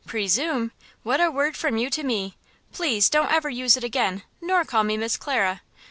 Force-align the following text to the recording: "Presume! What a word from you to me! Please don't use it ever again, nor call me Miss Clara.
"Presume! 0.07 0.71
What 1.03 1.21
a 1.21 1.29
word 1.29 1.55
from 1.55 1.77
you 1.77 1.91
to 1.91 2.01
me! 2.01 2.35
Please 2.71 3.07
don't 3.07 3.25
use 3.53 3.77
it 3.77 3.83
ever 3.83 3.85
again, 3.85 4.23
nor 4.41 4.65
call 4.65 4.83
me 4.83 4.97
Miss 4.97 5.15
Clara. 5.15 5.61